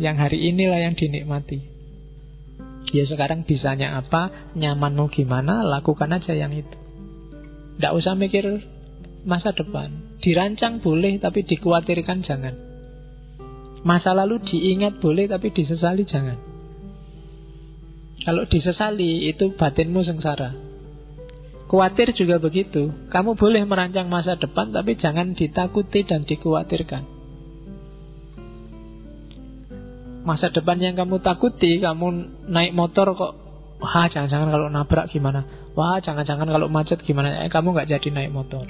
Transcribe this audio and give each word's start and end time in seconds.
Yang 0.00 0.16
hari 0.16 0.38
inilah 0.48 0.80
yang 0.80 0.94
dinikmati. 0.96 1.60
Ya 2.92 3.04
sekarang 3.08 3.44
bisanya 3.44 4.00
apa, 4.00 4.52
nyamanmu 4.56 5.12
gimana, 5.12 5.64
lakukan 5.64 6.12
aja 6.12 6.32
yang 6.32 6.52
itu. 6.52 6.76
Tidak 7.76 7.92
usah 7.92 8.16
mikir 8.16 8.44
masa 9.24 9.52
depan. 9.52 10.20
Dirancang 10.20 10.80
boleh, 10.80 11.16
tapi 11.20 11.44
dikhawatirkan 11.44 12.24
jangan. 12.24 12.54
Masa 13.84 14.12
lalu 14.12 14.40
diingat 14.44 15.00
boleh, 15.00 15.28
tapi 15.28 15.52
disesali 15.52 16.04
jangan. 16.04 16.38
Kalau 18.22 18.44
disesali, 18.46 19.28
itu 19.28 19.56
batinmu 19.56 20.04
sengsara. 20.04 20.61
Kuatir 21.72 22.12
juga 22.12 22.36
begitu. 22.36 22.92
Kamu 23.08 23.32
boleh 23.32 23.64
merancang 23.64 24.04
masa 24.04 24.36
depan, 24.36 24.76
tapi 24.76 24.92
jangan 25.00 25.32
ditakuti 25.32 26.04
dan 26.04 26.28
dikhawatirkan. 26.28 27.00
Masa 30.28 30.52
depan 30.52 30.76
yang 30.84 31.00
kamu 31.00 31.24
takuti, 31.24 31.80
kamu 31.80 32.28
naik 32.52 32.76
motor 32.76 33.16
kok, 33.16 33.32
wah 33.80 34.04
jangan-jangan 34.04 34.52
kalau 34.52 34.68
nabrak 34.68 35.08
gimana? 35.16 35.48
Wah 35.72 35.96
jangan-jangan 36.04 36.44
kalau 36.44 36.68
macet 36.68 37.00
gimana? 37.08 37.40
Eh, 37.40 37.48
kamu 37.48 37.72
nggak 37.72 37.88
jadi 37.88 38.08
naik 38.20 38.36
motor. 38.36 38.68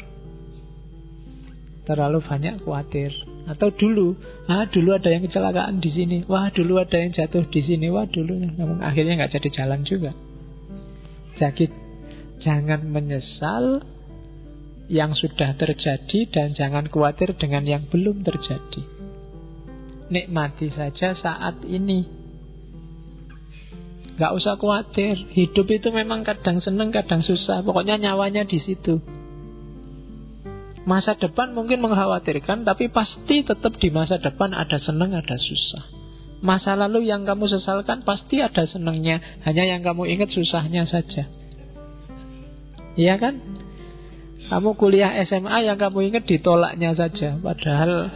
Terlalu 1.83 2.23
banyak 2.23 2.63
khawatir. 2.63 3.11
Atau 3.51 3.75
dulu, 3.75 4.15
ah 4.47 4.71
dulu 4.71 4.95
ada 4.95 5.11
yang 5.11 5.27
kecelakaan 5.27 5.83
di 5.83 5.91
sini, 5.91 6.23
wah 6.31 6.55
dulu 6.55 6.79
ada 6.79 7.03
yang 7.03 7.11
jatuh 7.11 7.51
di 7.51 7.67
sini, 7.67 7.91
wah 7.91 8.07
dulu, 8.07 8.47
namun 8.47 8.79
akhirnya 8.79 9.19
nggak 9.19 9.43
jadi 9.43 9.49
jalan 9.51 9.83
juga. 9.83 10.15
Jadi 11.43 11.82
jangan 12.43 12.85
menyesal 12.91 13.87
yang 14.91 15.15
sudah 15.17 15.57
terjadi 15.57 16.19
dan 16.29 16.53
jangan 16.53 16.91
khawatir 16.91 17.33
dengan 17.39 17.65
yang 17.65 17.89
belum 17.89 18.27
terjadi 18.27 19.03
nikmati 20.13 20.69
saja 20.69 21.17
saat 21.17 21.65
ini. 21.65 22.05
Gak 24.21 24.37
usah 24.37 24.61
khawatir, 24.61 25.17
hidup 25.33 25.67
itu 25.73 25.89
memang 25.89 26.21
kadang 26.21 26.61
seneng, 26.61 26.93
kadang 26.93 27.25
susah. 27.25 27.65
Pokoknya 27.65 27.97
nyawanya 27.97 28.45
di 28.45 28.61
situ. 28.61 29.01
Masa 30.85 31.17
depan 31.17 31.57
mungkin 31.57 31.81
mengkhawatirkan, 31.81 32.69
tapi 32.69 32.93
pasti 32.93 33.41
tetap 33.41 33.81
di 33.81 33.89
masa 33.89 34.21
depan 34.21 34.53
ada 34.53 34.77
seneng, 34.85 35.17
ada 35.17 35.41
susah. 35.41 36.05
Masa 36.45 36.75
lalu 36.75 37.09
yang 37.09 37.25
kamu 37.25 37.49
sesalkan 37.49 38.05
pasti 38.05 38.45
ada 38.45 38.69
senengnya, 38.69 39.23
hanya 39.49 39.65
yang 39.65 39.81
kamu 39.81 40.11
ingat 40.11 40.29
susahnya 40.35 40.85
saja. 40.91 41.25
Iya 42.97 43.17
kan? 43.17 43.41
Kamu 44.53 44.77
kuliah 44.77 45.17
SMA 45.25 45.65
yang 45.65 45.81
kamu 45.81 46.13
ingat 46.13 46.29
ditolaknya 46.29 46.93
saja, 46.93 47.41
padahal 47.41 48.13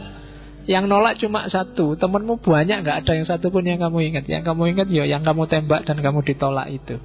yang 0.67 0.91
nolak 0.91 1.17
cuma 1.17 1.47
satu. 1.47 1.95
Temenmu 1.95 2.43
banyak 2.43 2.83
nggak 2.83 3.07
ada 3.07 3.11
yang 3.15 3.25
satu 3.25 3.49
pun 3.49 3.63
yang 3.63 3.79
kamu 3.79 4.13
ingat. 4.13 4.27
Yang 4.27 4.43
kamu 4.51 4.75
ingat 4.75 4.87
ya 4.91 5.07
yang 5.07 5.23
kamu 5.23 5.47
tembak 5.47 5.87
dan 5.87 6.03
kamu 6.03 6.21
ditolak 6.27 6.67
itu. 6.69 6.99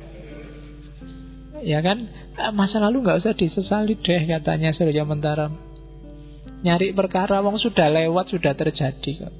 Ya 1.63 1.79
kan? 1.79 2.11
Ah, 2.35 2.51
Masa 2.51 2.83
lalu 2.83 3.07
nggak 3.07 3.23
usah 3.23 3.39
disesali 3.39 3.95
deh 3.95 4.27
Katanya 4.27 4.75
Surya 4.75 5.07
Mentara. 5.07 5.47
Nyari 6.67 6.91
perkara 6.91 7.39
wong 7.39 7.63
sudah 7.63 7.87
lewat 7.87 8.35
Sudah 8.35 8.59
terjadi 8.59 9.11
kok. 9.15 9.35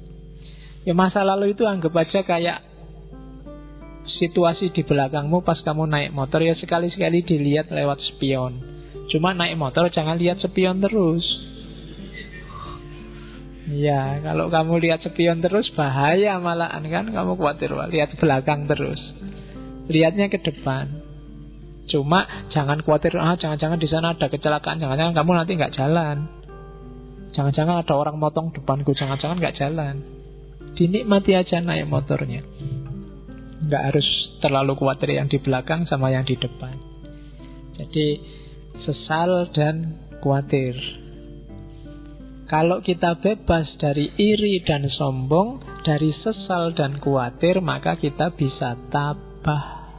Ya 0.83 0.91
masa 0.91 1.23
lalu 1.23 1.55
itu 1.55 1.63
anggap 1.63 1.95
aja 1.95 2.23
kayak 2.27 2.72
Situasi 4.07 4.71
di 4.71 4.83
belakangmu 4.83 5.41
Pas 5.43 5.59
kamu 5.63 5.87
naik 5.87 6.11
motor 6.11 6.43
Ya 6.43 6.55
sekali-sekali 6.55 7.23
dilihat 7.23 7.71
lewat 7.71 8.03
spion 8.03 8.59
Cuma 9.11 9.31
naik 9.35 9.55
motor 9.55 9.87
jangan 9.91 10.19
lihat 10.19 10.39
spion 10.43 10.83
terus 10.83 11.23
Ya, 13.63 14.19
kalau 14.19 14.51
kamu 14.51 14.83
lihat 14.83 15.07
spion 15.07 15.39
terus 15.39 15.71
bahaya 15.71 16.35
malahan 16.35 16.83
kan 16.83 17.05
kamu 17.07 17.39
khawatir 17.39 17.71
lihat 17.71 18.11
belakang 18.19 18.67
terus. 18.67 18.99
Lihatnya 19.87 20.27
ke 20.27 20.43
depan. 20.43 20.99
Cuma 21.87 22.27
jangan 22.51 22.83
khawatir 22.83 23.15
ah 23.15 23.39
jangan-jangan 23.39 23.79
di 23.79 23.87
sana 23.87 24.19
ada 24.19 24.27
kecelakaan, 24.27 24.83
jangan-jangan 24.83 25.15
kamu 25.15 25.31
nanti 25.35 25.51
nggak 25.55 25.75
jalan. 25.79 26.27
Jangan-jangan 27.31 27.87
ada 27.87 27.93
orang 27.95 28.19
motong 28.19 28.51
depanku, 28.51 28.91
jangan-jangan 28.93 29.39
nggak 29.39 29.55
jalan. 29.55 29.95
Dinikmati 30.75 31.31
aja 31.31 31.63
naik 31.63 31.87
motornya. 31.87 32.43
Nggak 33.63 33.83
harus 33.93 34.07
terlalu 34.43 34.75
khawatir 34.75 35.15
yang 35.15 35.31
di 35.31 35.39
belakang 35.39 35.87
sama 35.87 36.11
yang 36.11 36.27
di 36.27 36.35
depan. 36.35 36.75
Jadi 37.79 38.07
sesal 38.83 39.49
dan 39.55 40.03
khawatir 40.19 41.03
kalau 42.53 42.85
kita 42.85 43.17
bebas 43.17 43.65
dari 43.81 44.13
iri 44.13 44.61
dan 44.61 44.85
sombong, 44.85 45.81
dari 45.81 46.13
sesal 46.13 46.77
dan 46.77 47.01
khawatir, 47.01 47.57
maka 47.65 47.97
kita 47.97 48.29
bisa 48.29 48.77
tabah. 48.93 49.89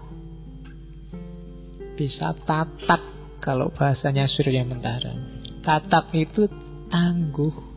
Bisa 1.98 2.30
tatak 2.46 3.02
kalau 3.42 3.74
bahasanya 3.74 4.30
Surya 4.30 4.62
Mentara. 4.62 5.18
Tatak 5.66 6.14
itu 6.14 6.46
tangguh. 6.94 7.73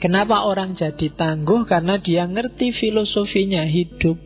Kenapa 0.00 0.48
orang 0.48 0.80
jadi 0.80 1.12
tangguh? 1.12 1.68
Karena 1.68 2.00
dia 2.00 2.24
ngerti 2.24 2.72
filosofinya 2.72 3.68
hidup. 3.68 4.16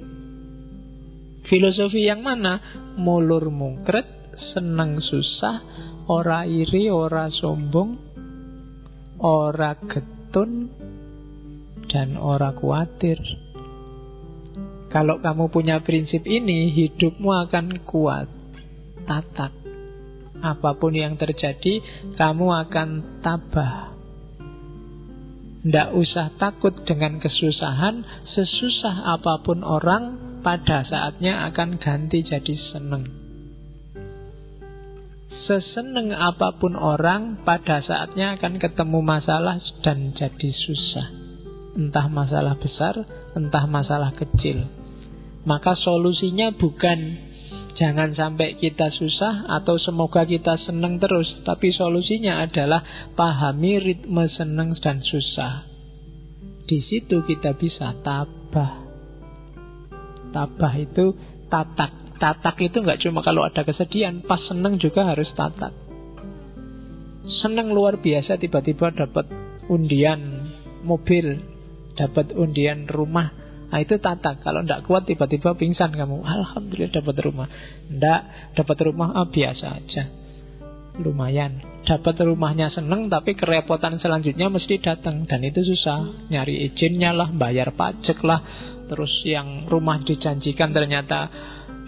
Filosofi 1.51 2.07
yang 2.07 2.23
mana? 2.23 2.63
Mulur 2.95 3.51
mungkret, 3.51 4.39
senang 4.55 5.03
susah, 5.03 5.61
ora 6.07 6.47
iri, 6.47 6.87
ora 6.95 7.27
sombong, 7.27 7.91
ora 9.19 9.75
getun, 9.83 10.71
dan 11.91 12.23
ora 12.23 12.55
kuatir. 12.55 13.19
Kalau 14.95 15.19
kamu 15.19 15.51
punya 15.51 15.83
prinsip 15.83 16.23
ini, 16.23 16.71
hidupmu 16.71 17.51
akan 17.51 17.83
kuat, 17.83 18.31
tatak. 19.11 19.51
Apa 20.39 20.79
pun 20.79 20.95
yang 20.95 21.19
terjadi, 21.19 21.83
kamu 22.15 22.47
akan 22.63 23.19
tabah. 23.19 23.94
Tidak 25.65 25.97
usah 25.97 26.37
takut 26.37 26.85
dengan 26.85 27.17
kesusahan, 27.17 28.05
sesusah 28.37 29.17
apa 29.17 29.41
pun 29.41 29.65
orang, 29.65 30.35
pada 30.45 30.85
saatnya 30.85 31.49
akan 31.49 31.81
ganti 31.81 32.21
jadi 32.21 32.55
seneng. 32.69 33.09
Seseneng 35.49 36.13
apa 36.13 36.57
pun 36.61 36.77
orang 36.77 37.41
pada 37.49 37.81
saatnya 37.81 38.37
akan 38.37 38.61
ketemu 38.61 39.01
masalah 39.01 39.57
dan 39.81 40.13
jadi 40.13 40.51
susah. 40.53 41.09
Entah 41.81 42.13
masalah 42.13 42.61
besar, 42.61 43.01
entah 43.33 43.65
masalah 43.65 44.13
kecil. 44.13 44.69
Maka 45.49 45.77
solusinya 45.81 46.53
bukan 46.53 47.33
jangan 47.75 48.15
sampai 48.15 48.59
kita 48.59 48.91
susah 48.95 49.51
atau 49.51 49.79
semoga 49.79 50.27
kita 50.27 50.59
seneng 50.63 50.99
terus. 50.99 51.29
Tapi 51.47 51.75
solusinya 51.75 52.43
adalah 52.43 53.11
pahami 53.15 53.83
ritme 53.83 54.25
seneng 54.31 54.75
dan 54.79 55.03
susah. 55.03 55.67
Di 56.65 56.81
situ 56.81 57.23
kita 57.27 57.55
bisa 57.55 57.93
tabah. 58.01 58.87
Tabah 60.33 60.75
itu 60.81 61.15
tatak 61.47 62.05
tatak 62.19 62.57
itu 62.63 62.81
nggak 62.81 63.05
cuma 63.05 63.21
kalau 63.21 63.45
ada 63.45 63.67
kesedihan, 63.67 64.23
pas 64.25 64.41
seneng 64.47 64.79
juga 64.79 65.05
harus 65.05 65.29
tatak. 65.35 65.77
Seneng 67.45 67.73
luar 67.73 68.01
biasa 68.01 68.37
tiba-tiba 68.37 68.93
dapat 68.93 69.29
undian 69.69 70.49
mobil, 70.85 71.41
dapat 71.97 72.33
undian 72.37 72.89
rumah. 72.89 73.44
Nah 73.75 73.83
itu 73.83 73.99
tatak. 73.99 74.39
Kalau 74.47 74.63
tidak 74.63 74.87
kuat 74.87 75.03
tiba-tiba 75.03 75.59
pingsan 75.59 75.91
kamu. 75.91 76.23
Alhamdulillah 76.23 76.95
dapat 76.95 77.17
rumah. 77.27 77.51
Tidak 77.91 78.21
dapat 78.55 78.77
rumah 78.87 79.19
ah, 79.19 79.27
biasa 79.27 79.67
aja. 79.75 80.03
Lumayan. 81.03 81.83
Dapat 81.83 82.23
rumahnya 82.23 82.71
seneng 82.71 83.11
tapi 83.11 83.35
kerepotan 83.35 83.99
selanjutnya 83.99 84.47
mesti 84.47 84.79
datang 84.79 85.27
dan 85.27 85.43
itu 85.43 85.67
susah. 85.67 86.31
Nyari 86.31 86.71
izinnya 86.71 87.11
lah, 87.11 87.35
bayar 87.35 87.75
pajak 87.75 88.23
lah. 88.23 88.47
Terus 88.87 89.11
yang 89.27 89.67
rumah 89.67 89.99
dijanjikan 90.07 90.71
ternyata 90.71 91.27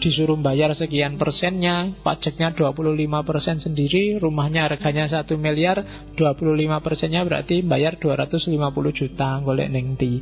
disuruh 0.02 0.36
bayar 0.42 0.74
sekian 0.74 1.22
persennya, 1.22 2.02
pajaknya 2.02 2.50
25 2.52 3.22
persen 3.22 3.62
sendiri, 3.62 4.18
rumahnya 4.18 4.66
harganya 4.68 5.06
1 5.08 5.38
miliar, 5.38 6.10
25 6.18 6.84
persennya 6.84 7.22
berarti 7.22 7.62
bayar 7.62 7.96
250 8.02 8.50
juta, 8.90 9.40
golek 9.40 9.70
neng 9.70 9.94
ti. 9.94 10.20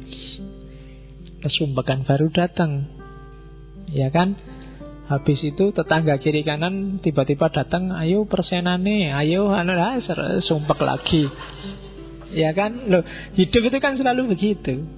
Kesumbakan 1.44 2.08
baru 2.08 2.32
datang, 2.32 2.88
ya 3.93 4.08
kan? 4.08 4.32
Habis 5.05 5.44
itu 5.44 5.76
tetangga 5.76 6.17
kiri 6.17 6.41
kanan 6.41 7.05
tiba-tiba 7.05 7.52
datang, 7.52 7.93
ayo 7.93 8.25
persenane, 8.25 9.12
ayo 9.12 9.52
anu 9.52 9.76
sumpek 10.41 10.81
lagi. 10.81 11.29
Ya 12.32 12.56
kan? 12.56 12.88
Loh, 12.88 13.05
hidup 13.37 13.62
itu 13.69 13.79
kan 13.85 14.00
selalu 14.00 14.32
begitu. 14.32 14.88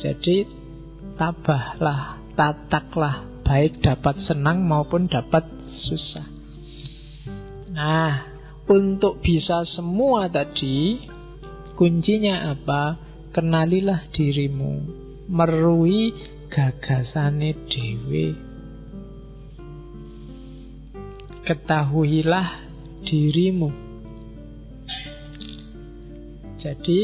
Jadi 0.00 0.48
tabahlah 1.20 2.24
tataklah 2.34 3.44
baik 3.44 3.84
dapat 3.84 4.24
senang 4.24 4.64
maupun 4.64 5.06
dapat 5.06 5.44
susah. 5.84 6.26
Nah, 7.70 8.32
untuk 8.64 9.20
bisa 9.20 9.68
semua 9.76 10.32
tadi, 10.32 11.04
kuncinya 11.76 12.56
apa? 12.56 12.96
Kenalilah 13.34 14.14
dirimu, 14.14 14.72
merui 15.26 16.14
gagasane 16.46 17.66
dewe. 17.66 18.26
Ketahuilah 21.42 22.48
dirimu. 23.02 23.70
Jadi, 26.62 27.00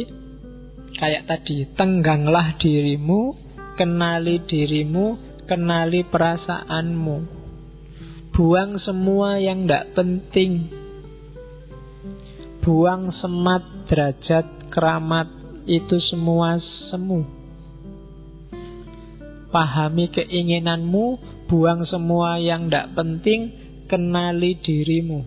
kayak 0.94 1.26
tadi, 1.26 1.66
tengganglah 1.74 2.54
dirimu, 2.62 3.34
kenali 3.74 4.38
dirimu, 4.46 5.18
kenali 5.50 6.06
perasaanmu. 6.06 7.42
Buang 8.30 8.78
semua 8.78 9.42
yang 9.42 9.66
tidak 9.66 9.98
penting 9.98 10.80
Buang 12.60 13.08
semat, 13.08 13.88
derajat, 13.88 14.68
keramat 14.68 15.39
Itu 15.70 16.02
semua 16.02 16.58
semu. 16.90 17.22
Pahami 19.54 20.10
keinginanmu 20.10 21.06
Buang 21.46 21.86
semua 21.86 22.42
yang 22.42 22.66
tidak 22.66 22.90
penting 22.98 23.54
Kenali 23.86 24.58
dirimu. 24.58 25.26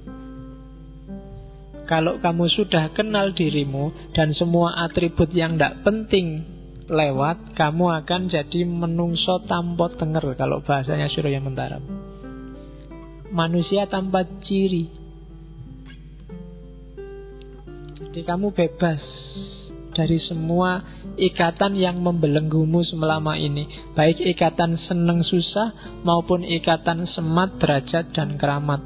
Kalau 1.88 2.20
kamu 2.20 2.48
sudah 2.52 2.92
kenal 2.96 3.32
dirimu 3.36 4.12
Dan 4.16 4.32
semua 4.36 4.84
atribut 4.84 5.32
yang 5.32 5.56
tidak 5.60 5.84
penting 5.84 6.44
lewat 6.88 7.56
Kamu 7.56 8.04
akan 8.04 8.28
jadi 8.32 8.68
menungso 8.68 9.44
tanpa 9.48 9.92
tenger 9.96 10.36
Kalau 10.36 10.64
bahasanya 10.64 11.12
Surya 11.12 11.44
Mentaram 11.44 11.84
Manusia 13.34 13.90
tanpa 13.90 14.30
ciri. 14.46 14.94
Jadi 17.98 18.22
kamu 18.30 18.54
bebas 18.54 19.23
dari 19.94 20.18
semua 20.20 20.82
ikatan 21.16 21.78
yang 21.78 22.02
membelenggumu 22.02 22.82
selama 22.84 23.38
ini. 23.38 23.94
Baik 23.94 24.20
ikatan 24.20 24.76
seneng 24.90 25.22
susah 25.22 26.02
maupun 26.02 26.42
ikatan 26.42 27.06
semat, 27.14 27.62
derajat, 27.62 28.12
dan 28.12 28.36
keramat. 28.36 28.82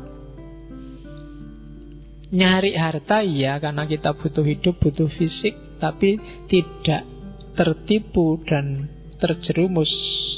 Nyari 2.27 2.75
harta 2.75 3.23
iya 3.23 3.55
karena 3.63 3.87
kita 3.87 4.11
butuh 4.19 4.43
hidup, 4.43 4.83
butuh 4.83 5.07
fisik 5.15 5.79
Tapi 5.79 6.19
tidak 6.51 7.07
tertipu 7.55 8.43
dan 8.43 8.91
terjerumus 9.15 9.87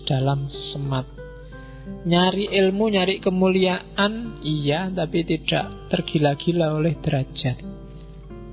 dalam 0.05 0.45
semat. 0.69 1.09
Nyari 2.05 2.53
ilmu, 2.53 2.93
nyari 2.93 3.17
kemuliaan 3.17 4.37
iya 4.45 4.93
Tapi 4.93 5.25
tidak 5.25 5.89
tergila-gila 5.89 6.77
oleh 6.77 6.93
derajat 7.01 7.78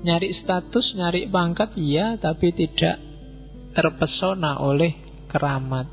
Nyari 0.07 0.31
status, 0.39 0.95
nyari 0.95 1.27
pangkat, 1.27 1.75
iya, 1.75 2.15
tapi 2.15 2.55
tidak 2.55 2.95
terpesona 3.75 4.55
oleh 4.63 4.95
keramat. 5.27 5.91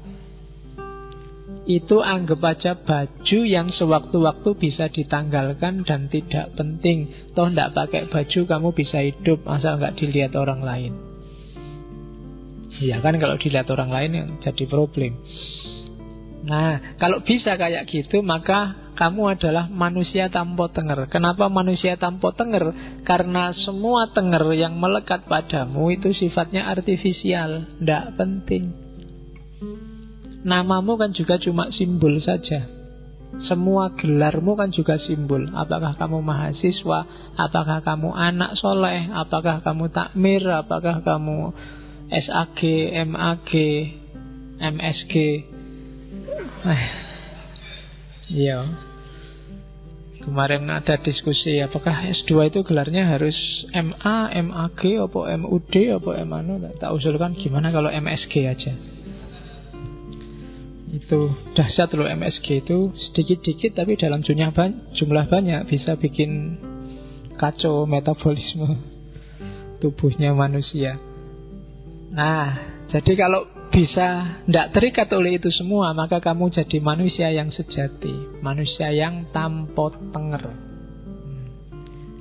Itu 1.64 2.04
anggap 2.04 2.40
aja 2.44 2.72
baju 2.76 3.38
yang 3.42 3.72
sewaktu-waktu 3.72 4.50
bisa 4.54 4.86
ditanggalkan 4.92 5.82
dan 5.82 6.12
tidak 6.12 6.52
penting. 6.54 7.10
Toh 7.32 7.48
tidak 7.48 7.72
pakai 7.74 8.06
baju 8.06 8.40
kamu 8.44 8.68
bisa 8.76 9.00
hidup 9.00 9.42
asal 9.48 9.80
nggak 9.80 9.96
dilihat 9.96 10.36
orang 10.36 10.60
lain. 10.60 10.92
Iya 12.84 13.00
kan 13.00 13.16
kalau 13.16 13.40
dilihat 13.40 13.66
orang 13.72 13.90
lain 13.90 14.10
yang 14.12 14.28
jadi 14.44 14.64
problem. 14.68 15.16
Nah, 16.44 17.00
kalau 17.00 17.24
bisa 17.24 17.56
kayak 17.56 17.88
gitu, 17.88 18.20
maka 18.20 18.76
kamu 19.00 19.34
adalah 19.34 19.66
manusia 19.72 20.28
tanpa 20.28 20.68
tenger. 20.70 21.08
Kenapa 21.08 21.48
manusia 21.48 21.96
tanpa 21.96 22.36
tenger? 22.36 22.70
Karena 23.08 23.56
semua 23.64 24.12
tenger 24.12 24.52
yang 24.52 24.76
melekat 24.76 25.24
padamu 25.24 25.88
itu 25.88 26.12
sifatnya 26.12 26.68
artifisial, 26.68 27.64
tidak 27.80 28.12
penting. 28.20 28.76
Namamu 30.44 31.00
kan 31.00 31.16
juga 31.16 31.40
cuma 31.40 31.72
simbol 31.72 32.20
saja. 32.20 32.68
Semua 33.48 33.96
gelarmu 33.96 34.54
kan 34.54 34.68
juga 34.70 35.00
simbol. 35.00 35.48
Apakah 35.50 35.96
kamu 35.96 36.20
mahasiswa? 36.20 37.00
Apakah 37.40 37.80
kamu 37.82 38.12
anak 38.12 38.54
soleh? 38.60 39.10
Apakah 39.10 39.64
kamu 39.64 39.90
takmir? 39.90 40.44
Apakah 40.44 41.00
kamu 41.00 41.50
SAG, 42.12 42.60
MAG, 43.08 43.50
MSG? 44.60 45.14
Iya. 48.32 48.58
Kemarin 50.24 50.72
ada 50.72 50.96
diskusi 51.04 51.60
apakah 51.60 52.08
S2 52.08 52.48
itu 52.48 52.64
gelarnya 52.64 53.04
harus 53.04 53.36
MA, 53.76 54.32
MAG, 54.40 54.80
apa 54.80 55.20
MUD, 55.36 55.74
apa 55.92 56.10
MANU 56.24 56.80
Tak 56.80 56.96
usulkan 56.96 57.36
gimana 57.36 57.68
kalau 57.68 57.92
MSG 57.92 58.48
aja? 58.48 58.72
Itu 60.96 61.36
dahsyat 61.52 61.92
loh 61.92 62.08
MSG 62.08 62.64
itu. 62.64 62.96
Sedikit-dikit 63.10 63.76
tapi 63.76 64.00
dalam 64.00 64.24
jumlah, 64.24 64.56
banyak, 64.56 64.96
jumlah 64.96 65.28
banyak. 65.28 65.68
Bisa 65.68 66.00
bikin 66.00 66.56
kacau 67.36 67.84
metabolisme 67.84 68.80
tubuhnya 69.84 70.32
manusia. 70.32 70.96
Nah, 72.14 72.56
jadi 72.88 73.12
kalau 73.20 73.44
bisa 73.74 74.38
tidak 74.46 74.70
terikat 74.70 75.10
oleh 75.10 75.42
itu 75.42 75.50
semua, 75.50 75.90
maka 75.90 76.22
kamu 76.22 76.54
jadi 76.54 76.78
manusia 76.78 77.34
yang 77.34 77.50
sejati, 77.50 78.38
manusia 78.38 78.94
yang 78.94 79.26
tanpa 79.34 79.90
tenger. 80.14 80.46
Hmm. 80.46 81.44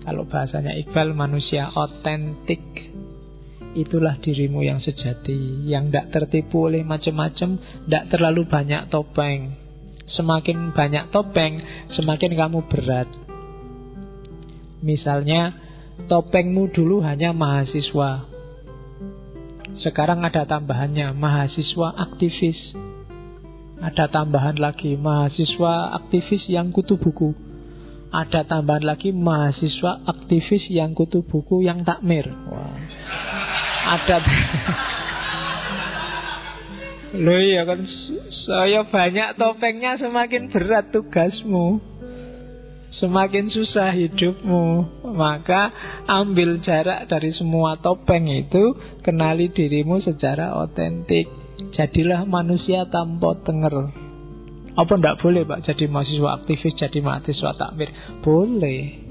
Kalau 0.01 0.25
bahasanya 0.25 0.73
Iqbal, 0.81 1.13
manusia 1.13 1.69
otentik. 1.69 2.89
Itulah 3.73 4.17
dirimu 4.21 4.65
yang 4.65 4.81
sejati, 4.81 5.65
yang 5.69 5.89
tidak 5.93 6.09
tertipu 6.13 6.69
oleh 6.69 6.81
macam-macam, 6.81 7.57
tidak 7.57 8.03
terlalu 8.09 8.45
banyak 8.49 8.89
topeng. 8.89 9.53
Semakin 10.09 10.73
banyak 10.73 11.09
topeng, 11.13 11.61
semakin 11.93 12.33
kamu 12.33 12.65
berat. 12.69 13.09
Misalnya, 14.85 15.53
topengmu 16.05 16.69
dulu 16.69 17.01
hanya 17.01 17.33
mahasiswa, 17.33 18.32
sekarang 19.83 20.23
ada 20.23 20.47
tambahannya 20.47 21.11
mahasiswa 21.11 21.93
aktivis. 21.99 22.55
Ada 23.83 24.07
tambahan 24.07 24.55
lagi 24.55 24.95
mahasiswa 24.95 25.99
aktivis 25.99 26.47
yang 26.47 26.71
kutu 26.71 26.95
buku. 26.95 27.35
Ada 28.15 28.47
tambahan 28.47 28.87
lagi 28.87 29.11
mahasiswa 29.11 30.07
aktivis 30.07 30.71
yang 30.71 30.95
kutu 30.95 31.27
buku 31.27 31.67
yang 31.67 31.83
takmir. 31.83 32.31
Wow. 32.47 32.71
Ada 33.83 34.17
Loh 37.13 37.37
ya 37.45 37.61
kan 37.67 37.85
saya 38.49 38.89
banyak 38.89 39.37
topengnya 39.37 40.01
semakin 40.01 40.49
berat 40.49 40.89
tugasmu 40.89 41.92
semakin 43.01 43.49
susah 43.49 43.93
hidupmu. 43.95 44.65
Maka 45.13 45.71
ambil 46.09 46.61
jarak 46.61 47.09
dari 47.09 47.31
semua 47.33 47.77
topeng 47.79 48.27
itu, 48.29 48.77
kenali 49.01 49.49
dirimu 49.49 50.01
secara 50.01 50.57
otentik. 50.57 51.29
Jadilah 51.73 52.25
manusia 52.25 52.85
tanpa 52.89 53.37
tenger. 53.41 53.93
Apa 54.73 54.97
ndak 54.97 55.21
boleh 55.21 55.45
Pak 55.45 55.69
jadi 55.69 55.85
mahasiswa 55.85 56.41
aktivis, 56.41 56.73
jadi 56.73 56.97
mahasiswa 57.05 57.53
takmir? 57.53 57.93
Boleh. 58.25 59.05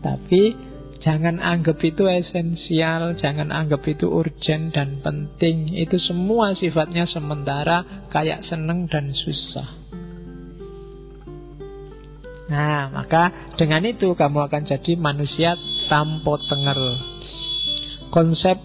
Tapi 0.00 0.56
jangan 1.04 1.36
anggap 1.36 1.76
itu 1.84 2.08
esensial, 2.08 3.12
jangan 3.20 3.52
anggap 3.52 3.84
itu 3.84 4.08
urgent 4.08 4.72
dan 4.72 5.04
penting. 5.04 5.76
Itu 5.76 6.00
semua 6.00 6.56
sifatnya 6.56 7.04
sementara, 7.12 8.08
kayak 8.08 8.48
seneng 8.48 8.88
dan 8.88 9.12
susah. 9.12 9.81
Nah, 12.52 12.92
maka 12.92 13.56
dengan 13.56 13.80
itu 13.88 14.12
kamu 14.12 14.44
akan 14.44 14.68
jadi 14.68 14.92
manusia 15.00 15.56
tanpa 15.88 16.36
tenger. 16.52 16.80
Konsep 18.12 18.60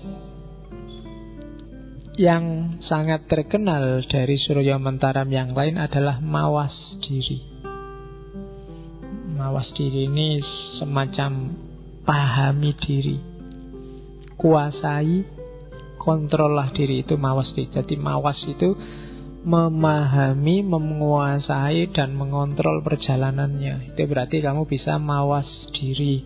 yang 2.19 2.75
sangat 2.83 3.31
terkenal 3.31 4.03
dari 4.11 4.35
Surya 4.43 4.75
Mentaram 4.75 5.31
yang 5.31 5.55
lain 5.55 5.79
adalah 5.79 6.19
mawas 6.19 6.75
diri. 6.99 7.39
Mawas 9.39 9.71
diri 9.71 10.11
ini 10.11 10.43
semacam 10.81 11.55
pahami 12.03 12.75
diri. 12.83 13.17
Kuasai, 14.35 15.23
kontrollah 15.95 16.75
diri 16.75 17.07
itu 17.07 17.15
mawas 17.15 17.55
diri. 17.55 17.71
Jadi 17.71 17.95
mawas 17.95 18.41
itu 18.49 18.75
memahami, 19.47 20.59
menguasai 20.67 21.95
dan 21.95 22.11
mengontrol 22.19 22.83
perjalanannya. 22.83 23.95
Itu 23.95 24.03
berarti 24.03 24.43
kamu 24.43 24.67
bisa 24.67 24.99
mawas 24.99 25.47
diri. 25.71 26.19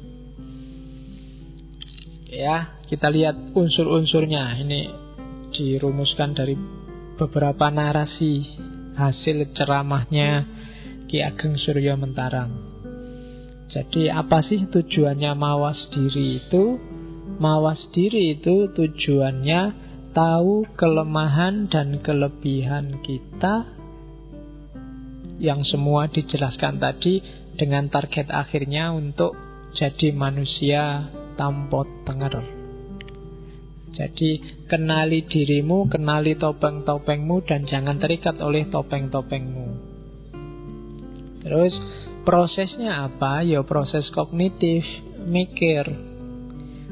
Ya, 2.34 2.82
kita 2.90 3.14
lihat 3.14 3.54
unsur-unsurnya. 3.54 4.58
Ini 4.66 4.82
dirumuskan 5.54 6.34
dari 6.34 6.58
beberapa 7.14 7.70
narasi 7.70 8.42
hasil 8.98 9.54
ceramahnya 9.54 10.50
Ki 11.06 11.22
Ageng 11.22 11.62
Suryo 11.62 11.94
Mentarang. 12.02 12.50
Jadi 13.70 14.10
apa 14.10 14.42
sih 14.42 14.66
tujuannya 14.66 15.32
mawas 15.38 15.78
diri 15.94 16.42
itu? 16.42 16.82
Mawas 17.38 17.80
diri 17.94 18.34
itu 18.34 18.68
tujuannya 18.74 19.91
tahu 20.12 20.68
kelemahan 20.76 21.68
dan 21.72 22.00
kelebihan 22.04 23.00
kita 23.04 23.68
yang 25.42 25.66
semua 25.66 26.06
dijelaskan 26.12 26.78
tadi 26.78 27.24
dengan 27.58 27.90
target 27.90 28.30
akhirnya 28.30 28.94
untuk 28.94 29.34
jadi 29.74 30.14
manusia 30.14 31.10
tanpa 31.40 31.88
tenger. 32.06 32.36
Jadi 33.92 34.64
kenali 34.72 35.28
dirimu, 35.28 35.92
kenali 35.92 36.40
topeng-topengmu 36.40 37.44
dan 37.44 37.68
jangan 37.68 38.00
terikat 38.00 38.40
oleh 38.40 38.70
topeng-topengmu. 38.72 39.68
Terus 41.44 41.76
Prosesnya 42.22 43.10
apa? 43.10 43.42
Ya 43.42 43.66
proses 43.66 44.06
kognitif, 44.14 44.86
mikir. 45.26 45.90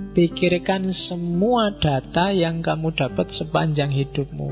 Pikirkan 0.10 0.90
semua 1.06 1.70
data 1.78 2.34
yang 2.34 2.66
kamu 2.66 2.98
dapat 2.98 3.30
sepanjang 3.38 3.94
hidupmu. 3.94 4.50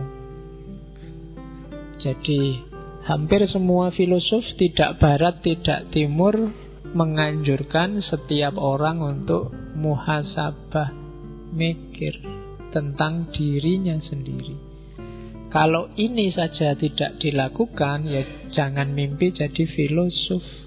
Jadi, 1.97 2.61
hampir 3.09 3.41
semua 3.49 3.89
filosof 3.89 4.45
tidak 4.61 5.01
barat, 5.01 5.41
tidak 5.41 5.89
timur 5.89 6.53
menganjurkan 6.93 8.05
setiap 8.05 8.53
orang 8.55 9.01
untuk 9.01 9.49
muhasabah, 9.73 10.93
mikir 11.51 12.21
tentang 12.69 13.33
dirinya 13.33 13.97
sendiri. 14.05 14.55
Kalau 15.47 15.89
ini 15.95 16.29
saja 16.35 16.75
tidak 16.75 17.17
dilakukan, 17.23 18.05
ya 18.05 18.23
jangan 18.51 18.91
mimpi 18.91 19.33
jadi 19.33 19.63
filosof. 19.63 20.66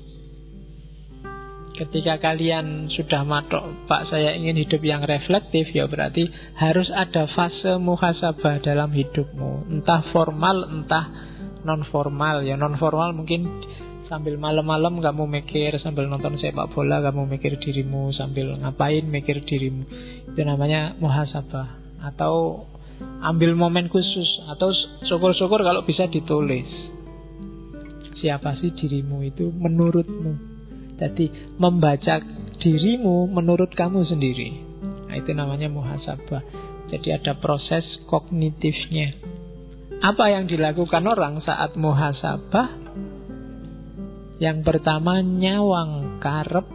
Ketika 1.81 2.21
kalian 2.21 2.93
sudah 2.93 3.25
matok, 3.25 3.89
Pak 3.89 4.13
saya 4.13 4.37
ingin 4.37 4.61
hidup 4.61 4.85
yang 4.85 5.01
reflektif, 5.01 5.73
ya 5.73 5.89
berarti 5.89 6.29
harus 6.61 6.93
ada 6.93 7.25
fase 7.25 7.81
muhasabah 7.81 8.61
dalam 8.61 8.93
hidupmu. 8.93 9.65
Entah 9.73 10.05
formal, 10.13 10.69
entah 10.69 11.09
non 11.65 11.81
formal. 11.89 12.45
Ya 12.45 12.61
non 12.61 12.77
formal 12.77 13.17
mungkin 13.17 13.65
sambil 14.13 14.37
malam-malam 14.37 15.01
kamu 15.01 15.25
mikir, 15.41 15.81
sambil 15.81 16.05
nonton 16.05 16.37
sepak 16.37 16.69
bola 16.77 17.01
kamu 17.01 17.25
mikir 17.33 17.57
dirimu, 17.57 18.13
sambil 18.13 18.61
ngapain 18.61 19.09
mikir 19.09 19.41
dirimu. 19.41 19.89
Itu 20.29 20.41
namanya 20.45 21.01
muhasabah. 21.01 21.97
Atau 22.13 22.69
ambil 23.25 23.57
momen 23.57 23.89
khusus, 23.89 24.29
atau 24.53 24.69
syukur-syukur 25.09 25.65
kalau 25.65 25.81
bisa 25.89 26.05
ditulis. 26.13 26.69
Siapa 28.21 28.53
sih 28.61 28.69
dirimu 28.69 29.25
itu 29.25 29.49
menurutmu? 29.49 30.60
Jadi 31.01 31.57
membaca 31.57 32.21
dirimu 32.61 33.25
menurut 33.33 33.73
kamu 33.73 34.05
sendiri. 34.05 34.53
Nah, 35.09 35.17
itu 35.17 35.33
namanya 35.33 35.73
muhasabah. 35.73 36.45
Jadi 36.93 37.09
ada 37.17 37.41
proses 37.41 37.83
kognitifnya. 38.05 39.17
Apa 40.05 40.33
yang 40.33 40.45
dilakukan 40.45 41.05
orang 41.09 41.41
saat 41.41 41.75
muhasabah? 41.75 42.69
Yang 44.41 44.59
pertama 44.65 45.25
nyawang 45.25 46.21
karep. 46.21 46.69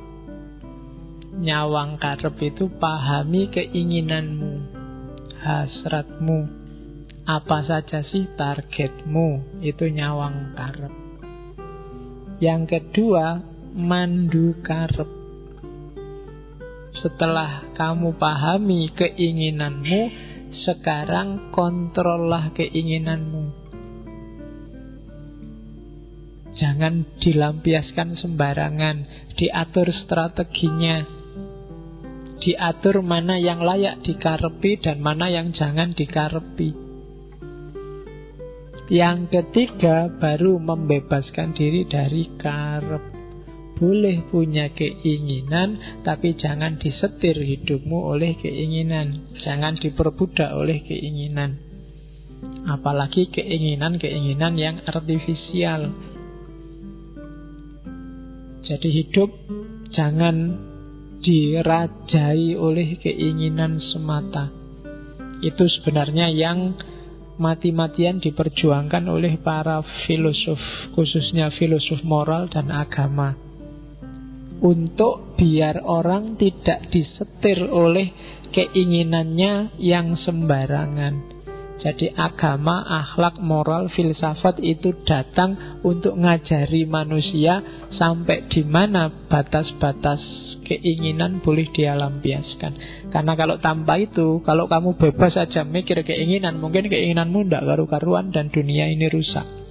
Nyawang 1.35 1.97
karep 1.97 2.35
itu 2.41 2.69
pahami 2.77 3.49
keinginanmu, 3.49 4.53
hasratmu. 5.41 6.39
Apa 7.25 7.65
saja 7.65 8.05
sih 8.05 8.29
targetmu? 8.37 9.59
Itu 9.65 9.89
nyawang 9.89 10.53
karep. 10.53 10.93
Yang 12.37 12.61
kedua, 12.67 13.54
mandu 13.75 14.55
karep. 14.63 15.11
Setelah 16.95 17.75
kamu 17.75 18.15
pahami 18.15 18.87
keinginanmu, 18.95 20.01
sekarang 20.63 21.51
kontrollah 21.51 22.55
keinginanmu. 22.55 23.51
Jangan 26.55 27.19
dilampiaskan 27.19 28.15
sembarangan, 28.15 29.27
diatur 29.35 29.91
strateginya. 29.91 31.03
Diatur 32.39 33.03
mana 33.03 33.35
yang 33.35 33.59
layak 33.59 34.07
dikarepi 34.07 34.79
dan 34.79 35.03
mana 35.03 35.27
yang 35.27 35.51
jangan 35.51 35.91
dikarepi. 35.91 36.71
Yang 38.87 39.19
ketiga 39.35 40.07
baru 40.07 40.63
membebaskan 40.63 41.51
diri 41.57 41.83
dari 41.89 42.29
karep 42.39 43.14
boleh 43.75 44.23
punya 44.31 44.71
keinginan, 44.71 45.99
tapi 46.07 46.39
jangan 46.39 46.79
disetir 46.79 47.35
hidupmu 47.35 48.07
oleh 48.15 48.39
keinginan. 48.39 49.35
Jangan 49.43 49.75
diperbudak 49.75 50.55
oleh 50.55 50.79
keinginan. 50.79 51.59
Apalagi 52.65 53.27
keinginan-keinginan 53.29 54.53
yang 54.55 54.75
artifisial. 54.87 55.91
Jadi 58.65 58.89
hidup 58.89 59.29
jangan 59.93 60.55
dirajai 61.21 62.57
oleh 62.57 62.97
keinginan 62.97 63.77
semata. 63.91 64.49
Itu 65.43 65.67
sebenarnya 65.67 66.31
yang 66.31 66.73
mati-matian 67.35 68.23
diperjuangkan 68.23 69.03
oleh 69.11 69.35
para 69.43 69.83
filosof, 70.07 70.57
khususnya 70.95 71.51
filosof 71.53 72.01
moral 72.07 72.47
dan 72.47 72.71
agama 72.71 73.44
untuk 74.63 75.35
biar 75.35 75.83
orang 75.83 76.39
tidak 76.39 76.87
disetir 76.91 77.65
oleh 77.67 78.11
keinginannya 78.55 79.75
yang 79.79 80.15
sembarangan. 80.15 81.35
Jadi 81.75 82.07
agama, 82.15 82.87
akhlak, 82.87 83.35
moral, 83.43 83.91
filsafat 83.91 84.63
itu 84.63 84.95
datang 85.03 85.83
untuk 85.83 86.15
ngajari 86.15 86.87
manusia 86.87 87.59
sampai 87.91 88.47
di 88.47 88.63
mana 88.63 89.11
batas-batas 89.27 90.23
keinginan 90.63 91.43
boleh 91.43 91.67
dia 91.75 91.93
lampiaskan. 91.99 92.73
Karena 93.11 93.35
kalau 93.35 93.59
tanpa 93.59 93.99
itu, 93.99 94.39
kalau 94.47 94.71
kamu 94.71 94.95
bebas 94.95 95.35
saja 95.35 95.67
mikir 95.67 95.99
keinginan, 96.07 96.63
mungkin 96.63 96.87
keinginanmu 96.87 97.45
tidak 97.45 97.67
karu-karuan 97.67 98.31
dan 98.31 98.47
dunia 98.49 98.87
ini 98.87 99.11
rusak. 99.11 99.64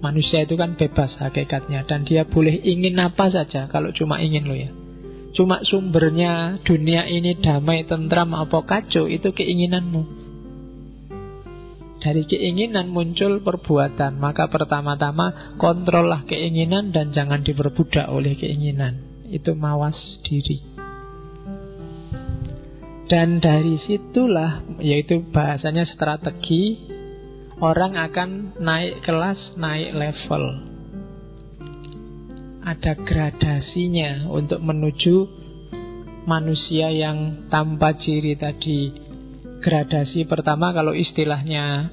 Manusia 0.00 0.48
itu 0.48 0.56
kan 0.56 0.80
bebas 0.80 1.12
hakikatnya 1.20 1.84
dan 1.84 2.08
dia 2.08 2.24
boleh 2.24 2.56
ingin 2.64 2.96
apa 3.04 3.28
saja 3.28 3.68
kalau 3.68 3.92
cuma 3.92 4.16
ingin 4.24 4.48
lo 4.48 4.56
ya. 4.56 4.72
Cuma 5.30 5.62
sumbernya 5.62 6.58
dunia 6.66 7.06
ini 7.06 7.38
damai, 7.38 7.86
tentram, 7.86 8.34
apa 8.34 8.66
kacau 8.66 9.06
itu 9.06 9.30
keinginanmu. 9.30 10.18
Dari 12.00 12.24
keinginan 12.24 12.88
muncul 12.88 13.44
perbuatan, 13.44 14.16
maka 14.16 14.48
pertama-tama 14.48 15.54
kontrollah 15.60 16.24
keinginan 16.24 16.96
dan 16.96 17.12
jangan 17.12 17.44
diperbudak 17.44 18.08
oleh 18.08 18.34
keinginan. 18.40 19.04
Itu 19.28 19.52
mawas 19.52 19.94
diri. 20.24 20.64
Dan 23.06 23.38
dari 23.38 23.76
situlah, 23.84 24.80
yaitu 24.80 25.22
bahasanya 25.28 25.84
strategi 25.92 26.89
orang 27.60 27.92
akan 27.96 28.56
naik 28.56 29.04
kelas, 29.04 29.38
naik 29.60 29.92
level. 29.92 30.44
Ada 32.64 32.92
gradasinya 33.04 34.28
untuk 34.32 34.60
menuju 34.64 35.16
manusia 36.24 36.88
yang 36.92 37.48
tanpa 37.52 37.96
ciri 38.00 38.36
tadi. 38.36 38.92
Gradasi 39.60 40.24
pertama 40.24 40.72
kalau 40.72 40.96
istilahnya 40.96 41.92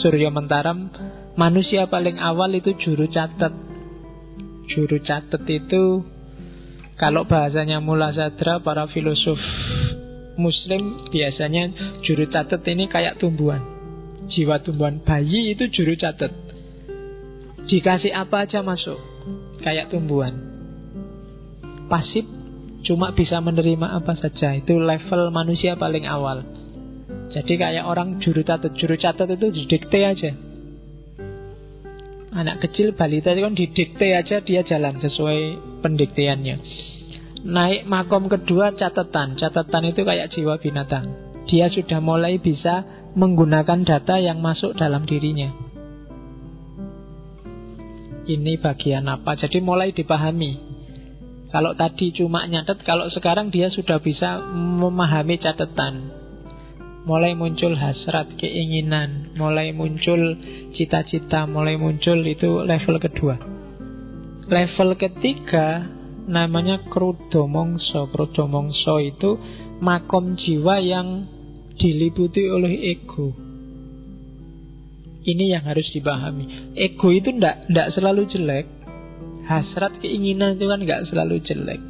Surya 0.00 0.32
Mentaram, 0.32 0.88
manusia 1.36 1.84
paling 1.88 2.16
awal 2.16 2.56
itu 2.56 2.72
juru 2.80 3.04
catat. 3.12 3.52
Juru 4.72 4.96
catat 5.04 5.44
itu 5.44 6.00
kalau 6.96 7.28
bahasanya 7.28 7.84
Mula 7.84 8.16
Sadra 8.16 8.64
para 8.64 8.88
filosof 8.88 9.36
Muslim 10.40 11.12
biasanya 11.12 11.70
juru 12.00 12.24
catat 12.32 12.64
ini 12.64 12.88
kayak 12.88 13.20
tumbuhan 13.20 13.73
jiwa 14.28 14.60
tumbuhan 14.64 15.02
bayi 15.02 15.52
itu 15.56 15.68
juru 15.72 15.94
catat. 15.98 16.32
Dikasih 17.64 18.12
apa 18.12 18.44
aja 18.44 18.60
masuk, 18.60 19.00
kayak 19.64 19.88
tumbuhan. 19.88 20.36
Pasif 21.88 22.28
cuma 22.84 23.16
bisa 23.16 23.40
menerima 23.40 23.96
apa 23.96 24.12
saja. 24.20 24.52
Itu 24.52 24.76
level 24.76 25.32
manusia 25.32 25.76
paling 25.76 26.04
awal. 26.04 26.44
Jadi 27.32 27.56
kayak 27.56 27.88
orang 27.88 28.20
juru 28.20 28.44
catat, 28.44 28.76
juru 28.76 28.94
catat 29.00 29.28
itu 29.32 29.48
didikte 29.50 30.00
aja. 30.04 30.32
Anak 32.34 32.66
kecil 32.66 32.98
balita 32.98 33.30
itu 33.32 33.42
kan 33.46 33.54
didikte 33.54 34.08
aja 34.10 34.42
dia 34.42 34.60
jalan 34.66 34.98
sesuai 34.98 35.40
pendikteannya. 35.80 36.56
Naik 37.44 37.84
makom 37.84 38.28
kedua 38.28 38.72
catatan. 38.74 39.36
Catatan 39.36 39.84
itu 39.88 40.00
kayak 40.02 40.32
jiwa 40.32 40.56
binatang. 40.58 41.04
Dia 41.44 41.68
sudah 41.68 42.00
mulai 42.00 42.40
bisa 42.40 43.03
menggunakan 43.14 43.86
data 43.86 44.18
yang 44.18 44.42
masuk 44.42 44.74
dalam 44.74 45.06
dirinya. 45.06 45.54
Ini 48.24 48.56
bagian 48.58 49.06
apa? 49.06 49.36
Jadi 49.36 49.60
mulai 49.60 49.92
dipahami. 49.92 50.74
Kalau 51.54 51.78
tadi 51.78 52.10
cuma 52.10 52.42
nyatet, 52.50 52.82
kalau 52.82 53.06
sekarang 53.14 53.54
dia 53.54 53.70
sudah 53.70 54.02
bisa 54.02 54.42
memahami 54.50 55.38
catatan. 55.38 56.10
Mulai 57.04 57.36
muncul 57.36 57.76
hasrat, 57.76 58.32
keinginan, 58.40 59.36
mulai 59.36 59.76
muncul 59.76 60.40
cita-cita, 60.72 61.44
mulai 61.44 61.76
muncul 61.76 62.16
itu 62.24 62.64
level 62.64 62.96
kedua. 62.96 63.36
Level 64.48 64.96
ketiga 64.96 65.84
namanya 66.24 66.80
krudomongso. 66.88 68.08
Krudomongso 68.08 68.98
itu 69.04 69.36
makom 69.84 70.34
jiwa 70.40 70.80
yang 70.80 71.28
diliputi 71.78 72.42
oleh 72.48 72.74
ego. 72.94 73.34
Ini 75.24 75.56
yang 75.56 75.64
harus 75.64 75.88
dipahami. 75.90 76.76
Ego 76.76 77.08
itu 77.10 77.32
ndak 77.32 77.72
ndak 77.72 77.88
selalu 77.96 78.28
jelek. 78.28 78.66
Hasrat 79.44 80.00
keinginan 80.00 80.56
itu 80.56 80.68
kan 80.68 80.80
nggak 80.80 81.04
selalu 81.08 81.40
jelek. 81.44 81.82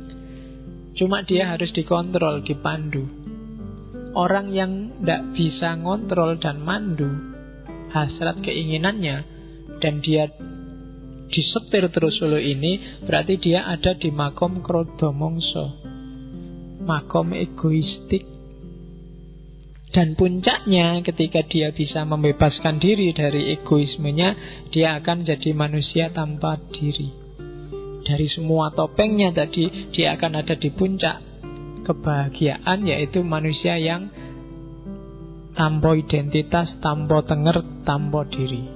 Cuma 0.95 1.27
dia 1.27 1.51
harus 1.51 1.75
dikontrol, 1.75 2.43
dipandu. 2.47 3.07
Orang 4.15 4.55
yang 4.55 5.03
ndak 5.03 5.35
bisa 5.35 5.75
ngontrol 5.75 6.39
dan 6.39 6.63
mandu 6.63 7.35
hasrat 7.95 8.43
keinginannya 8.43 9.23
dan 9.79 10.03
dia 10.03 10.27
disetir 11.31 11.87
terus 11.95 12.19
oleh 12.27 12.43
ini 12.43 12.99
berarti 13.07 13.39
dia 13.39 13.71
ada 13.71 13.95
di 13.95 14.11
makom 14.11 14.59
krodomongso 14.59 15.79
makom 16.83 17.31
egoistik 17.39 18.27
dan 19.95 20.19
puncaknya 20.19 21.07
ketika 21.07 21.47
dia 21.47 21.71
bisa 21.71 22.03
membebaskan 22.03 22.83
diri 22.83 23.15
dari 23.15 23.55
egoismenya, 23.55 24.35
dia 24.75 24.99
akan 24.99 25.23
jadi 25.23 25.55
manusia 25.55 26.11
tanpa 26.11 26.59
diri. 26.75 27.15
Dari 28.03 28.27
semua 28.27 28.75
topengnya 28.75 29.31
tadi, 29.31 29.95
dia 29.95 30.19
akan 30.19 30.43
ada 30.43 30.59
di 30.59 30.75
puncak 30.75 31.23
kebahagiaan, 31.87 32.91
yaitu 32.91 33.23
manusia 33.23 33.79
yang 33.79 34.11
tanpa 35.55 35.95
identitas, 35.95 36.75
tanpa 36.83 37.23
tenger, 37.23 37.87
tanpa 37.87 38.27
diri. 38.27 38.67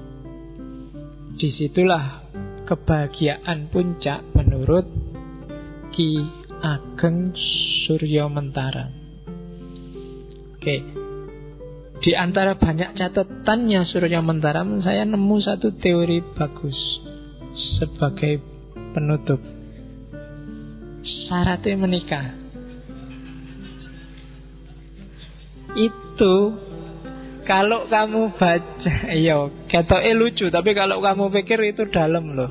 Di 1.34 1.50
situlah 1.50 2.30
kebahagiaan 2.62 3.66
puncak 3.74 4.22
menurut 4.38 4.86
Ki 5.90 6.14
Ageng 6.62 7.34
Suryo 7.84 8.30
Mentara. 8.30 8.86
Oke, 10.58 10.97
di 11.98 12.14
antara 12.14 12.54
banyak 12.54 12.94
catatannya 12.94 13.82
Surya 13.90 14.22
Mentaram 14.22 14.78
Saya 14.86 15.02
nemu 15.02 15.36
satu 15.42 15.74
teori 15.74 16.22
bagus 16.38 16.78
Sebagai 17.78 18.38
penutup. 18.94 19.42
Syaratnya 21.02 21.74
menikah. 21.74 22.26
Itu 25.74 26.34
Kalau 27.42 27.90
kamu 27.90 28.34
baca 28.38 28.94
Iya 29.18 29.50
Ketoknya 29.66 30.12
lucu 30.14 30.46
Tapi 30.54 30.70
kalau 30.78 31.02
kamu 31.02 31.34
pikir 31.34 31.58
itu 31.66 31.82
dalam 31.90 32.38
loh. 32.38 32.50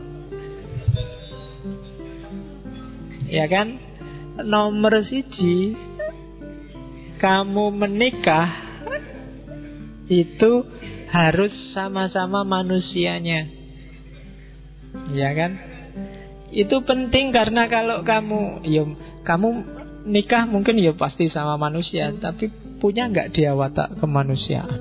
Ya 3.31 3.47
kan? 3.47 3.79
Nomor 4.43 5.07
siji 5.07 5.75
Kamu 7.23 7.71
menikah 7.71 8.66
itu 10.07 10.51
harus 11.11 11.53
sama-sama 11.71 12.43
manusianya. 12.43 13.47
Ya 15.11 15.29
kan? 15.35 15.51
Itu 16.51 16.83
penting 16.87 17.35
karena 17.35 17.67
kalau 17.67 18.07
kamu 18.07 18.63
ya 18.63 18.83
kamu 19.27 19.47
nikah 20.07 20.47
mungkin 20.47 20.79
ya 20.79 20.95
pasti 20.95 21.27
sama 21.27 21.59
manusia, 21.59 22.15
tapi 22.15 22.47
punya 22.79 23.11
nggak 23.11 23.35
dia 23.35 23.51
watak 23.51 23.99
kemanusiaan? 23.99 24.79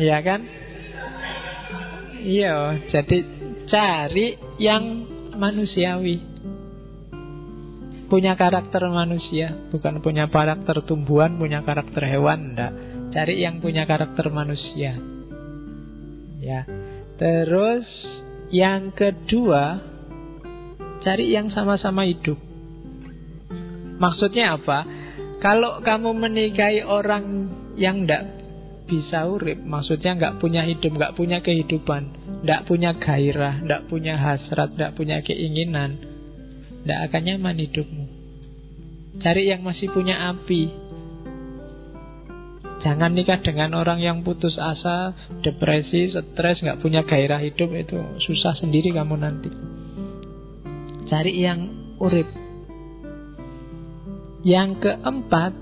Iya 0.00 0.18
kan? 0.24 0.40
Iya, 2.20 2.84
jadi 2.92 3.18
cari 3.68 4.36
yang 4.60 5.08
manusiawi 5.40 6.29
punya 8.10 8.34
karakter 8.34 8.82
manusia, 8.90 9.54
bukan 9.70 10.02
punya 10.02 10.26
karakter 10.26 10.82
tumbuhan, 10.82 11.38
punya 11.38 11.62
karakter 11.62 12.02
hewan, 12.02 12.52
enggak. 12.52 12.72
Cari 13.14 13.38
yang 13.38 13.62
punya 13.62 13.86
karakter 13.86 14.26
manusia. 14.34 14.98
Ya. 16.42 16.66
Terus 17.16 17.86
yang 18.50 18.90
kedua, 18.90 19.78
cari 21.06 21.30
yang 21.30 21.54
sama-sama 21.54 22.02
hidup. 22.10 22.36
Maksudnya 24.02 24.58
apa? 24.58 24.82
Kalau 25.38 25.78
kamu 25.80 26.10
menikahi 26.10 26.82
orang 26.82 27.24
yang 27.78 28.04
enggak 28.04 28.26
bisa 28.90 29.22
urip, 29.30 29.62
maksudnya 29.62 30.18
nggak 30.18 30.42
punya 30.42 30.66
hidup, 30.66 30.90
nggak 30.98 31.14
punya 31.14 31.38
kehidupan, 31.38 32.10
nggak 32.42 32.66
punya 32.66 32.90
gairah, 32.98 33.62
nggak 33.62 33.86
punya 33.86 34.18
hasrat, 34.18 34.74
nggak 34.74 34.98
punya 34.98 35.22
keinginan, 35.22 36.09
tidak 36.82 37.00
akan 37.10 37.22
nyaman 37.26 37.56
hidupmu 37.60 38.06
Cari 39.20 39.52
yang 39.52 39.60
masih 39.66 39.92
punya 39.92 40.32
api 40.32 40.70
Jangan 42.80 43.12
nikah 43.12 43.44
dengan 43.44 43.76
orang 43.76 44.00
yang 44.00 44.24
putus 44.24 44.56
asa, 44.56 45.12
depresi, 45.44 46.16
stres, 46.16 46.64
nggak 46.64 46.80
punya 46.80 47.04
gairah 47.04 47.36
hidup 47.36 47.76
itu 47.76 48.00
susah 48.24 48.56
sendiri 48.56 48.88
kamu 48.96 49.20
nanti. 49.20 49.52
Cari 51.04 51.44
yang 51.44 51.60
urip. 52.00 52.24
Yang 54.40 54.80
keempat, 54.80 55.52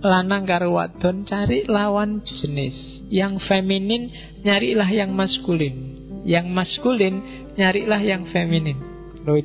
lanang 0.00 0.48
karo 0.48 0.72
wadon 0.72 1.28
cari 1.28 1.68
lawan 1.68 2.24
jenis. 2.24 3.04
Yang 3.12 3.44
feminin 3.44 4.08
nyarilah 4.40 4.88
yang 4.88 5.12
maskulin. 5.12 5.76
Yang 6.24 6.48
maskulin 6.48 7.14
nyarilah 7.60 8.00
yang 8.00 8.24
feminin. 8.32 8.93
Loh, 9.24 9.40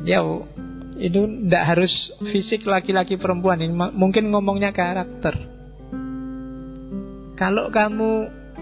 Ya, 0.00 0.24
itu 0.96 1.20
tidak 1.28 1.64
harus 1.64 1.92
fisik 2.32 2.64
laki-laki 2.64 3.20
perempuan 3.20 3.60
ini 3.60 3.72
mungkin 3.72 4.32
ngomongnya 4.32 4.72
karakter. 4.72 5.36
Kalau 7.36 7.72
kamu 7.72 8.10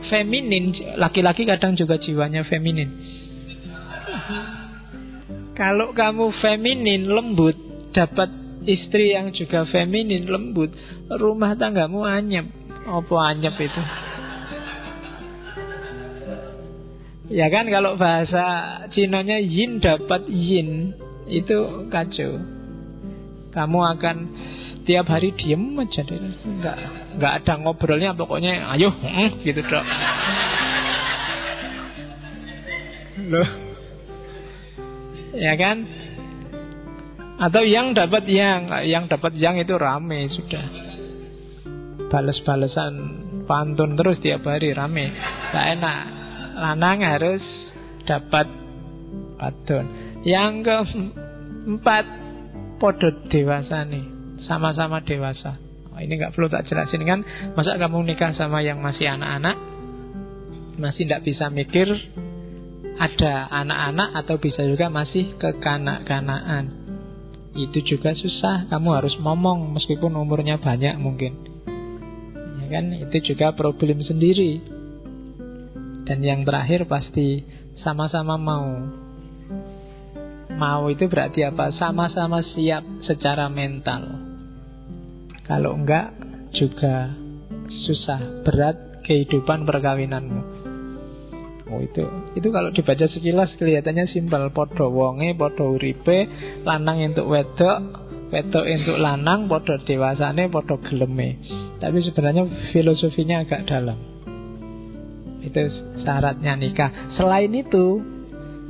feminin, 0.07 0.71
laki-laki 0.99 1.43
kadang 1.47 1.75
juga 1.75 1.99
jiwanya 1.99 2.47
feminin. 2.47 2.91
Kalau 5.59 5.91
kamu 5.91 6.31
feminin 6.39 7.11
lembut, 7.11 7.59
dapat 7.91 8.31
istri 8.63 9.19
yang 9.19 9.35
juga 9.35 9.67
feminin 9.67 10.31
lembut, 10.31 10.71
rumah 11.11 11.59
tanggamu 11.59 12.07
anyep. 12.07 12.47
Apa 12.87 13.35
anyep 13.35 13.59
itu? 13.59 13.83
Ya 17.29 17.53
kan 17.53 17.69
kalau 17.69 18.01
bahasa 18.01 18.45
Cinonya 18.97 19.37
yin 19.45 19.85
dapat 19.85 20.25
yin 20.33 20.97
itu 21.29 21.88
kacau. 21.93 22.41
Kamu 23.53 23.79
akan 23.97 24.17
tiap 24.88 25.12
hari 25.12 25.37
diem 25.37 25.77
aja 25.77 26.01
deh. 26.09 26.17
Nggak, 26.17 26.77
nggak 27.21 27.33
ada 27.45 27.53
ngobrolnya 27.61 28.17
pokoknya 28.17 28.73
ayo 28.73 28.88
mm, 28.88 29.45
gitu 29.45 29.61
dok. 29.61 29.85
Loh. 33.29 33.49
Ya 35.37 35.53
kan? 35.61 35.85
Atau 37.38 37.62
yang 37.62 37.93
dapat 37.93 38.25
yang, 38.25 38.73
yang 38.88 39.05
dapat 39.07 39.37
yang 39.37 39.61
itu 39.61 39.77
rame 39.77 40.33
sudah. 40.33 40.64
Bales-balesan 42.09 42.93
pantun 43.45 44.01
terus 44.01 44.17
tiap 44.25 44.49
hari 44.49 44.73
rame. 44.73 45.12
Gak 45.53 45.67
enak. 45.77 46.03
Lanang 46.59 47.07
harus 47.07 47.42
dapat 48.03 48.51
pantun. 49.38 49.87
Yang 50.27 50.66
keempat 50.66 52.05
Podo 52.79 53.11
dewasa 53.31 53.87
nih 53.87 54.07
Sama-sama 54.47 55.03
dewasa. 55.03 55.59
Oh, 55.94 55.99
Ini 56.03 56.14
nggak 56.18 56.35
perlu 56.35 56.51
tak 56.51 56.66
jelasin 56.66 57.07
kan? 57.07 57.21
Masa 57.55 57.79
kamu 57.79 58.07
nikah 58.07 58.35
sama 58.35 58.62
yang 58.62 58.83
masih 58.83 59.07
anak-anak? 59.07 59.57
Masih 60.79 61.07
tidak 61.07 61.23
bisa 61.27 61.47
mikir 61.51 61.87
Ada 62.99 63.51
anak-anak 63.51 64.09
Atau 64.18 64.42
bisa 64.42 64.66
juga 64.66 64.90
masih 64.90 65.38
kekanak-kanaan? 65.38 66.90
Itu 67.55 67.83
juga 67.87 68.14
susah 68.14 68.66
Kamu 68.66 68.99
harus 68.99 69.14
ngomong 69.18 69.75
Meskipun 69.79 70.14
umurnya 70.18 70.59
banyak 70.59 70.99
mungkin. 70.99 71.38
Ya 72.62 72.66
kan? 72.79 72.94
Itu 72.94 73.35
juga 73.35 73.55
problem 73.55 74.03
sendiri 74.03 74.78
Dan 76.09 76.25
yang 76.25 76.42
terakhir 76.49 76.88
pasti 76.88 77.44
Sama-sama 77.85 78.40
mau 78.40 78.66
Mau 80.59 80.90
itu 80.90 81.07
berarti 81.07 81.47
apa? 81.47 81.71
Sama-sama 81.79 82.42
siap 82.42 82.83
secara 83.07 83.47
mental. 83.47 84.11
Kalau 85.47 85.79
enggak 85.79 86.11
juga 86.51 87.14
susah, 87.87 88.42
berat, 88.42 89.07
kehidupan 89.07 89.62
perkawinanmu. 89.62 90.42
Oh 91.68 91.81
itu 91.85 92.05
itu 92.33 92.49
kalau 92.49 92.73
dibaca 92.73 93.07
sekilas 93.07 93.53
kelihatannya 93.61 94.09
simpel 94.09 94.49
podo 94.57 94.88
wonge 94.88 95.37
podo 95.37 95.77
uripe 95.77 96.25
lanang 96.64 97.12
untuk 97.12 97.29
wedok 97.29 97.79
wedok 98.33 98.64
untuk 98.64 98.97
lanang 98.97 99.53
podo 99.53 99.77
dewasane 99.85 100.49
podo 100.49 100.81
geleme 100.81 101.37
tapi 101.77 102.01
sebenarnya 102.01 102.73
filosofinya 102.73 103.44
agak 103.44 103.68
dalam 103.68 104.01
itu 105.49 105.63
syaratnya 106.05 106.55
nikah 106.55 107.17
selain 107.17 107.51
itu 107.51 108.05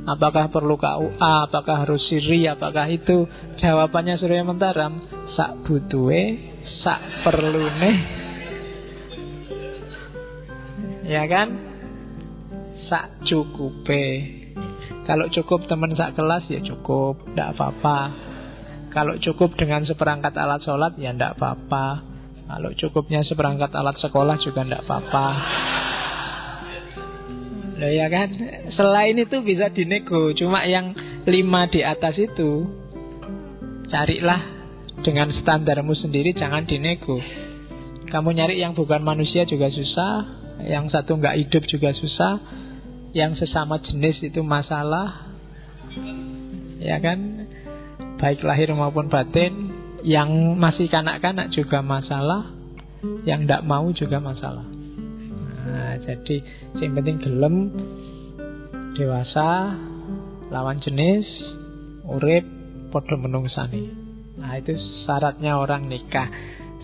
apakah 0.07 0.49
perlu 0.49 0.79
KUA 0.79 1.51
apakah 1.51 1.85
harus 1.85 2.01
siri 2.07 2.47
apakah 2.47 2.87
itu 2.87 3.27
jawabannya 3.59 4.15
Surya 4.17 4.47
Mentaram 4.47 5.03
sak 5.35 5.67
butuhe 5.67 6.55
sak 6.81 7.27
perlune 7.27 7.93
ya 11.09 11.25
kan 11.29 11.69
sak 12.89 13.21
cukupe. 13.25 14.05
Kalau 15.05 15.29
cukup 15.29 15.69
teman 15.69 15.93
sak 15.93 16.17
kelas 16.17 16.45
ya 16.49 16.61
cukup, 16.65 17.21
tidak 17.33 17.57
apa-apa. 17.57 17.99
Kalau 18.89 19.17
cukup 19.21 19.53
dengan 19.53 19.85
seperangkat 19.85 20.33
alat 20.33 20.65
sholat 20.65 20.97
ya 20.97 21.13
tidak 21.13 21.37
apa-apa. 21.37 22.05
Kalau 22.49 22.73
cukupnya 22.73 23.21
seperangkat 23.21 23.69
alat 23.77 23.97
sekolah 24.01 24.41
juga 24.41 24.65
tidak 24.65 24.81
apa-apa. 24.89 25.27
Nah, 27.79 27.87
ya 27.87 28.11
kan? 28.11 28.29
Selain 28.75 29.15
itu 29.15 29.39
bisa 29.39 29.71
dinego. 29.71 30.35
Cuma 30.35 30.67
yang 30.67 30.91
lima 31.23 31.71
di 31.71 31.79
atas 31.79 32.19
itu 32.19 32.67
carilah 33.87 34.41
dengan 34.99 35.31
standarmu 35.31 35.95
sendiri, 35.95 36.35
jangan 36.35 36.67
dinego. 36.67 37.23
Kamu 38.11 38.35
nyari 38.35 38.59
yang 38.59 38.75
bukan 38.75 38.99
manusia 38.99 39.47
juga 39.47 39.71
susah, 39.71 40.13
yang 40.67 40.91
satu 40.91 41.15
nggak 41.15 41.39
hidup 41.39 41.63
juga 41.71 41.95
susah, 41.95 42.35
yang 43.13 43.33
sesama 43.39 43.81
jenis 43.81 44.21
itu 44.21 44.41
masalah 44.45 45.29
ya 46.79 46.97
kan 47.01 47.49
baik 48.21 48.39
lahir 48.45 48.71
maupun 48.71 49.11
batin 49.11 49.73
yang 50.05 50.55
masih 50.55 50.87
kanak-kanak 50.87 51.51
juga 51.51 51.83
masalah 51.83 52.55
yang 53.27 53.43
tidak 53.43 53.65
mau 53.67 53.89
juga 53.91 54.21
masalah 54.23 54.63
nah, 55.67 55.95
jadi 55.99 56.35
yang 56.79 56.95
penting 56.95 57.17
gelem 57.19 57.55
dewasa 58.95 59.75
lawan 60.51 60.79
jenis 60.79 61.25
urip 62.09 62.45
podo 62.89 63.15
menungsani. 63.15 63.89
Nah 64.39 64.57
itu 64.57 64.73
syaratnya 65.05 65.59
orang 65.59 65.85
nikah. 65.91 66.27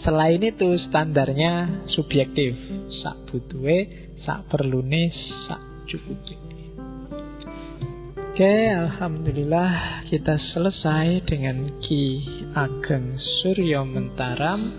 Selain 0.04 0.44
itu 0.44 0.76
standarnya 0.92 1.86
subjektif. 1.96 2.54
Sak 3.02 3.32
butuhe 3.32 4.12
sak 4.22 4.46
perlune 4.52 5.10
sak 5.50 5.62
cukup 5.90 6.20
Oke, 8.36 8.68
Alhamdulillah 8.68 10.04
kita 10.12 10.36
selesai 10.52 11.24
dengan 11.24 11.80
Ki 11.80 12.20
Ageng 12.52 13.16
Suryo 13.16 13.88
Mentaram 13.88 14.76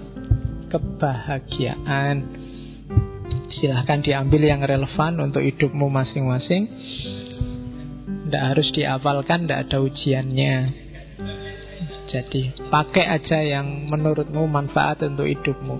Kebahagiaan 0.69 2.46
Silahkan 3.57 4.05
diambil 4.05 4.43
yang 4.45 4.61
relevan 4.61 5.17
untuk 5.21 5.41
hidupmu 5.41 5.89
masing-masing. 5.89 6.69
Tidak 8.27 8.43
harus 8.43 8.69
dihafalkan, 8.77 9.47
tidak 9.47 9.71
ada 9.71 9.79
ujiannya. 9.81 10.55
Jadi 12.07 12.55
pakai 12.71 13.05
aja 13.07 13.39
yang 13.43 13.91
menurutmu 13.91 14.47
manfaat 14.47 15.03
untuk 15.03 15.27
hidupmu 15.27 15.77